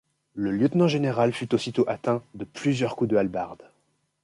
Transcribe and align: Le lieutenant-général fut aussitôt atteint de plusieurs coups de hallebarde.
Le 0.33 0.49
lieutenant-général 0.49 1.31
fut 1.31 1.53
aussitôt 1.53 1.85
atteint 1.87 2.23
de 2.33 2.43
plusieurs 2.43 2.95
coups 2.95 3.11
de 3.11 3.17
hallebarde. 3.17 3.61